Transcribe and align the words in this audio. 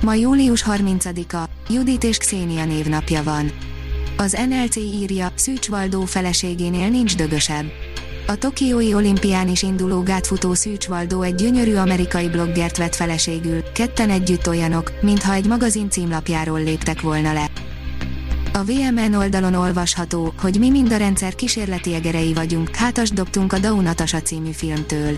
Ma 0.00 0.14
július 0.14 0.64
30-a, 0.66 1.48
Judit 1.68 2.04
és 2.04 2.16
Xénia 2.16 2.64
névnapja 2.64 3.22
van. 3.22 3.50
Az 4.16 4.36
NLC 4.48 4.76
írja, 4.76 5.32
Szűcs 5.34 5.68
Valdó 5.68 6.04
feleségénél 6.04 6.88
nincs 6.88 7.16
dögösebb. 7.16 7.64
A 8.26 8.34
Tokiói 8.34 8.94
olimpián 8.94 9.48
is 9.48 9.62
induló 9.62 10.02
gátfutó 10.02 10.54
Szűcs 10.54 10.86
Valdó 10.86 11.22
egy 11.22 11.34
gyönyörű 11.34 11.74
amerikai 11.74 12.28
bloggert 12.28 12.76
vett 12.76 12.94
feleségül, 12.94 13.62
ketten 13.72 14.10
együtt 14.10 14.48
olyanok, 14.48 14.92
mintha 15.00 15.32
egy 15.32 15.46
magazin 15.46 15.90
címlapjáról 15.90 16.62
léptek 16.62 17.00
volna 17.00 17.32
le. 17.32 17.50
A 18.52 18.64
VMN 18.64 19.14
oldalon 19.14 19.54
olvasható, 19.54 20.32
hogy 20.38 20.58
mi 20.58 20.70
mind 20.70 20.92
a 20.92 20.96
rendszer 20.96 21.34
kísérleti 21.34 21.94
egerei 21.94 22.32
vagyunk, 22.32 22.74
hátas 22.76 23.10
dobtunk 23.10 23.52
a 23.52 23.58
Daunatasa 23.58 24.20
című 24.22 24.50
filmtől. 24.50 25.16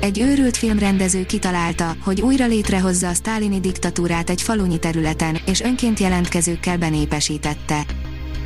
Egy 0.00 0.20
őrült 0.20 0.56
filmrendező 0.56 1.26
kitalálta, 1.26 1.96
hogy 2.04 2.20
újra 2.20 2.46
létrehozza 2.46 3.08
a 3.08 3.14
sztálini 3.14 3.60
diktatúrát 3.60 4.30
egy 4.30 4.42
falunyi 4.42 4.78
területen, 4.78 5.38
és 5.46 5.60
önként 5.60 5.98
jelentkezőkkel 5.98 6.78
benépesítette. 6.78 7.86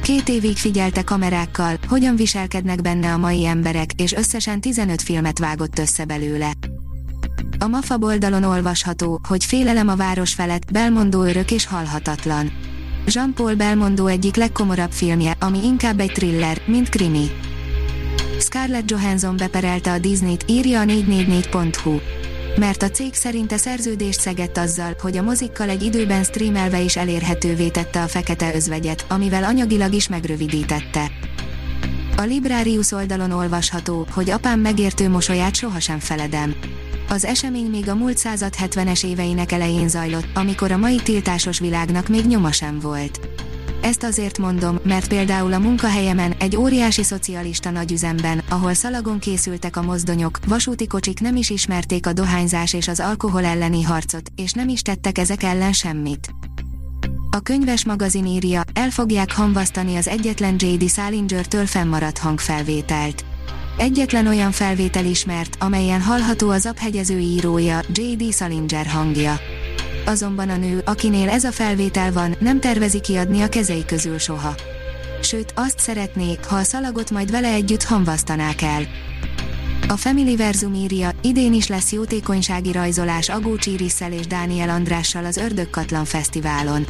Két 0.03 0.29
évig 0.29 0.57
figyelte 0.57 1.03
kamerákkal, 1.03 1.79
hogyan 1.89 2.17
viselkednek 2.17 2.83
benne 2.83 3.13
a 3.13 3.17
mai 3.17 3.47
emberek, 3.47 3.91
és 3.97 4.13
összesen 4.13 4.61
15 4.61 5.03
filmet 5.03 5.39
vágott 5.39 5.79
össze 5.79 6.05
belőle. 6.05 6.53
A 7.59 7.67
MAFA 7.67 7.97
oldalon 8.01 8.45
olvasható, 8.45 9.21
hogy 9.29 9.45
félelem 9.45 9.89
a 9.89 9.97
város 9.97 10.35
felett, 10.35 10.73
Belmondó 10.73 11.23
örök 11.23 11.51
és 11.51 11.67
halhatatlan. 11.67 12.53
Jean-Paul 13.07 13.55
Belmondo 13.55 14.07
egyik 14.07 14.37
legkomorabb 14.37 14.93
filmje, 14.93 15.37
ami 15.41 15.65
inkább 15.65 16.01
egy 16.01 16.13
thriller, 16.13 16.61
mint 16.67 16.89
krimi. 16.89 17.31
Scarlett 18.43 18.91
Johansson 18.91 19.37
beperelte 19.37 19.93
a 19.93 19.99
Disney-t, 19.99 20.45
írja 20.47 20.81
a 20.81 20.85
444.hu. 20.85 21.99
Mert 22.57 22.83
a 22.83 22.91
cég 22.91 23.15
szerinte 23.15 23.57
szerződést 23.57 24.21
szegett 24.21 24.59
azzal, 24.59 24.97
hogy 25.01 25.17
a 25.17 25.23
mozikkal 25.23 25.69
egy 25.69 25.83
időben 25.83 26.25
streamelve 26.25 26.81
is 26.81 26.97
elérhetővé 26.97 27.69
tette 27.69 28.03
a 28.03 28.07
fekete 28.07 28.55
özvegyet, 28.55 29.05
amivel 29.09 29.45
anyagilag 29.45 29.93
is 29.93 30.09
megrövidítette. 30.09 31.11
A 32.17 32.23
Librarius 32.23 32.93
oldalon 32.93 33.31
olvasható, 33.31 34.07
hogy 34.11 34.31
apám 34.31 34.61
megértő 34.61 35.09
mosolyát 35.09 35.55
sohasem 35.55 35.99
feledem. 35.99 36.55
Az 37.09 37.25
esemény 37.25 37.71
még 37.71 37.89
a 37.89 37.95
múlt 37.95 38.19
század 38.19 38.55
70-es 38.63 39.05
éveinek 39.05 39.53
elején 39.53 39.89
zajlott, 39.89 40.29
amikor 40.35 40.73
a 40.73 40.77
mai 40.77 40.97
tiltásos 40.97 41.59
világnak 41.59 42.09
még 42.09 42.27
nyoma 42.27 42.53
sem 42.53 42.79
volt. 42.79 43.21
Ezt 43.83 44.03
azért 44.03 44.39
mondom, 44.39 44.79
mert 44.85 45.09
például 45.09 45.53
a 45.53 45.59
munkahelyemen, 45.59 46.35
egy 46.39 46.57
óriási 46.57 47.03
szocialista 47.03 47.71
nagyüzemben, 47.71 48.43
ahol 48.49 48.75
szalagon 48.75 49.19
készültek 49.19 49.77
a 49.77 49.83
mozdonyok, 49.83 50.39
vasúti 50.47 50.87
kocsik 50.87 51.21
nem 51.21 51.37
is 51.37 51.51
ismerték 51.51 52.07
a 52.07 52.13
dohányzás 52.13 52.73
és 52.73 52.89
az 52.89 53.01
alkohol 53.01 53.45
elleni 53.45 53.83
harcot, 53.83 54.31
és 54.37 54.53
nem 54.53 54.69
is 54.69 54.83
tettek 54.83 55.19
ezek 55.19 55.43
ellen 55.43 55.73
semmit. 55.73 56.31
A 57.31 57.41
könyves 57.41 57.85
magazin 57.85 58.27
írja, 58.27 58.63
el 58.75 58.91
fogják 58.91 59.33
hamvasztani 59.33 59.97
az 59.97 60.09
egyetlen 60.09 60.55
J.D. 60.59 60.89
Salinger-től 60.89 61.67
fennmaradt 61.67 62.19
hangfelvételt. 62.19 63.25
Egyetlen 63.79 64.27
olyan 64.27 64.51
felvétel 64.51 65.05
ismert, 65.05 65.57
amelyen 65.61 66.01
hallható 66.01 66.51
az 66.51 66.67
abhegyező 66.67 67.19
írója, 67.19 67.81
J.D. 67.93 68.33
Salinger 68.33 68.87
hangja 68.87 69.41
azonban 70.07 70.49
a 70.49 70.57
nő, 70.57 70.83
akinél 70.85 71.29
ez 71.29 71.45
a 71.45 71.53
felvétel 71.53 72.13
van, 72.13 72.37
nem 72.39 72.61
tervezi 72.61 73.01
kiadni 73.01 73.43
a 73.43 73.49
kezei 73.49 73.85
közül 73.85 74.19
soha. 74.19 74.55
Sőt, 75.23 75.53
azt 75.57 75.79
szeretnék, 75.79 76.45
ha 76.45 76.57
a 76.57 76.63
szalagot 76.63 77.11
majd 77.11 77.31
vele 77.31 77.53
együtt 77.53 77.83
hamvasztanák 77.83 78.63
el. 78.63 78.87
A 79.89 79.97
Family 79.97 80.37
Verzum 80.37 80.75
írja, 80.75 81.11
idén 81.23 81.53
is 81.53 81.67
lesz 81.67 81.93
jótékonysági 81.93 82.73
rajzolás 82.73 83.29
Agó 83.29 83.57
Csírisszel 83.57 84.13
és 84.13 84.27
Dániel 84.27 84.69
Andrással 84.69 85.25
az 85.25 85.37
Ördögkatlan 85.37 86.05
Fesztiválon. 86.05 86.87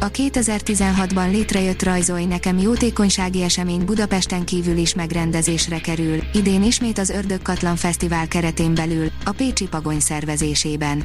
A 0.00 0.10
2016-ban 0.10 1.30
létrejött 1.30 1.82
Rajzolj 1.82 2.24
nekem 2.24 2.58
jótékonysági 2.58 3.42
esemény 3.42 3.84
Budapesten 3.84 4.44
kívül 4.44 4.76
is 4.76 4.94
megrendezésre 4.94 5.80
kerül, 5.80 6.18
idén 6.32 6.62
ismét 6.62 6.98
az 6.98 7.10
Ördögkatlan 7.10 7.76
Fesztivál 7.76 8.28
keretén 8.28 8.74
belül, 8.74 9.06
a 9.24 9.30
Pécsi 9.30 9.68
Pagony 9.68 10.00
szervezésében. 10.00 11.02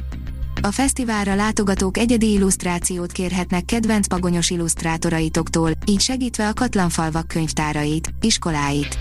A 0.66 0.70
fesztiválra 0.70 1.34
látogatók 1.34 1.98
egyedi 1.98 2.32
illusztrációt 2.32 3.12
kérhetnek 3.12 3.64
kedvenc 3.64 4.06
pagonyos 4.06 4.50
illusztrátoraitoktól, 4.50 5.70
így 5.84 6.00
segítve 6.00 6.48
a 6.48 6.52
Katlanfalvak 6.52 7.28
könyvtárait, 7.28 8.08
iskoláit. 8.20 8.98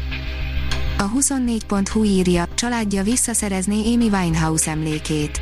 A 0.98 1.12
24.hu 1.12 2.04
írja, 2.04 2.48
családja 2.56 3.04
visszaszerezné 3.04 3.94
Amy 3.94 4.10
Winehouse 4.10 4.72
emlékét. 4.72 5.42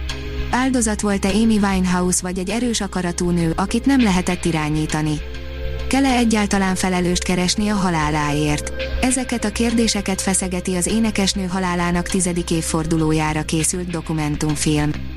Áldozat 0.51 1.01
volt-e 1.01 1.29
Amy 1.29 1.57
Winehouse 1.57 2.19
vagy 2.21 2.37
egy 2.37 2.49
erős 2.49 2.81
akaratú 2.81 3.29
nő, 3.29 3.53
akit 3.55 3.85
nem 3.85 4.01
lehetett 4.01 4.45
irányítani? 4.45 5.21
Kell-e 5.87 6.15
egyáltalán 6.15 6.75
felelőst 6.75 7.23
keresni 7.23 7.69
a 7.69 7.75
haláláért? 7.75 8.71
Ezeket 9.01 9.45
a 9.45 9.51
kérdéseket 9.51 10.21
feszegeti 10.21 10.75
az 10.75 10.87
énekesnő 10.87 11.45
halálának 11.45 12.07
tizedik 12.07 12.51
évfordulójára 12.51 13.43
készült 13.43 13.89
dokumentumfilm. 13.89 15.12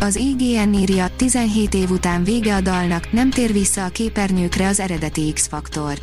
Az 0.00 0.16
IGN 0.16 0.72
írja, 0.72 1.06
17 1.16 1.74
év 1.74 1.90
után 1.90 2.24
vége 2.24 2.54
a 2.54 2.60
dalnak, 2.60 3.12
nem 3.12 3.30
tér 3.30 3.52
vissza 3.52 3.84
a 3.84 3.88
képernyőkre 3.88 4.66
az 4.66 4.80
eredeti 4.80 5.32
X-faktor. 5.32 5.98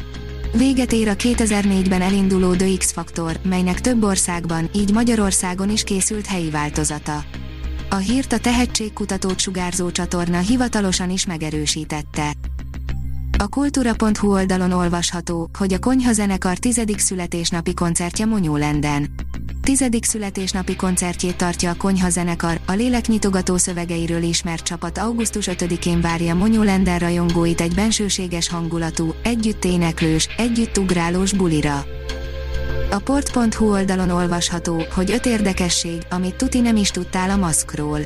Véget 0.58 0.92
ér 0.92 1.08
a 1.08 1.16
2004-ben 1.16 2.02
elinduló 2.02 2.56
The 2.56 2.78
X-faktor, 2.78 3.40
melynek 3.44 3.82
több 3.82 4.04
országban, 4.04 4.70
így 4.76 4.94
Magyarországon 4.94 5.70
is 5.70 5.84
készült 5.84 6.26
helyi 6.26 6.50
változata. 6.50 7.24
A 7.90 7.96
hírt 7.96 8.34
a 8.34 8.40
tehetségkutatót 8.40 9.40
sugárzó 9.40 9.92
csatorna 9.92 10.40
hivatalosan 10.40 11.10
is 11.10 11.26
megerősítette. 11.26 12.34
A 13.44 13.48
kultúra.hu 13.48 14.32
oldalon 14.32 14.72
olvasható, 14.72 15.50
hogy 15.58 15.74
a 15.74 15.80
konyhazenekar 15.80 16.58
tizedik 16.58 17.00
születésnapi 17.00 17.74
koncertje 17.74 18.26
Monyólenden 18.26 19.10
tizedik 19.62 20.04
születésnapi 20.04 20.76
koncertjét 20.76 21.38
tartja 21.38 21.70
a 21.70 21.76
Konyha 21.76 22.10
zenekar, 22.10 22.60
a 22.66 22.72
léleknyitogató 22.72 23.58
szövegeiről 23.58 24.22
ismert 24.22 24.64
csapat 24.64 24.98
augusztus 24.98 25.48
5-én 25.52 26.02
várja 26.02 26.36
Monyó 26.36 26.62
Lender 26.62 27.02
rajongóit 27.02 27.62
egy 27.62 27.76
bensőséges 27.76 28.50
hangulatú, 28.50 29.14
együtt 29.24 29.66
éneklős, 29.66 30.28
együtt 30.38 30.78
ugrálós 30.78 31.34
bulira. 31.34 31.86
A 32.92 33.00
port.hu 33.00 33.72
oldalon 33.72 34.10
olvasható, 34.10 34.84
hogy 34.94 35.12
öt 35.12 35.26
érdekesség, 35.26 36.02
amit 36.10 36.36
tuti 36.36 36.60
nem 36.60 36.76
is 36.76 36.92
tudtál 36.92 37.30
a 37.30 37.38
maszkról. 37.38 38.00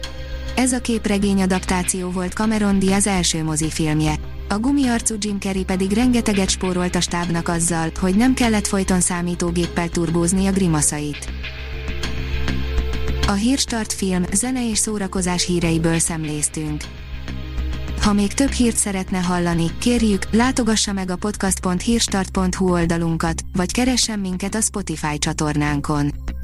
Ez 0.58 0.74
a 0.74 0.80
képregény 0.80 1.42
adaptáció 1.42 2.10
volt 2.10 2.34
Cameron 2.34 2.80
Diaz 2.80 3.08
első 3.08 3.44
mozifilmje. 3.44 4.16
A 4.50 4.58
gumiarcú 4.58 5.16
Jim 5.20 5.40
Carrey 5.40 5.64
pedig 5.64 5.92
rengeteget 5.92 6.50
spórolt 6.50 6.96
a 6.96 7.02
stábnak 7.02 7.48
azzal, 7.48 7.90
hogy 8.00 8.16
nem 8.16 8.34
kellett 8.34 8.68
folyton 8.68 9.00
számítógéppel 9.00 9.90
turbózni 9.90 10.48
a 10.48 10.52
grimaszait. 10.52 11.30
A 13.28 13.32
Hírstart 13.32 13.94
film, 13.94 14.26
zene 14.34 14.70
és 14.70 14.78
szórakozás 14.78 15.46
híreiből 15.46 16.00
szemléztünk. 16.00 16.84
Ha 18.02 18.14
még 18.14 18.34
több 18.34 18.52
hírt 18.52 18.76
szeretne 18.76 19.18
hallani, 19.18 19.66
kérjük, 19.80 20.24
látogassa 20.32 20.94
meg 20.94 21.12
a 21.12 21.16
podcast.hírstart.hu 21.16 22.72
oldalunkat, 22.72 23.42
vagy 23.54 23.72
keressen 23.72 24.20
minket 24.20 24.56
a 24.56 24.62
Spotify 24.62 25.18
csatornánkon. 25.18 26.14